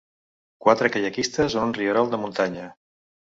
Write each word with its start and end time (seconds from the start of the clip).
Quatre 0.67 0.89
caiaquistes 0.95 1.57
en 1.59 1.67
un 1.67 1.75
rierol 1.77 2.11
de 2.15 2.21
muntanya. 2.25 2.67